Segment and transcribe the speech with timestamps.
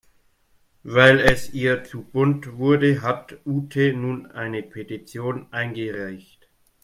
[0.81, 6.49] Weil es ihr zu bunt wurde, hat Ute nun eine Petition eingereicht.